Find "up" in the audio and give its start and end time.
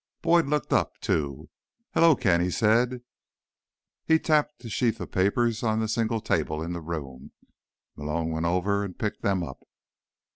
0.73-0.97, 9.43-9.61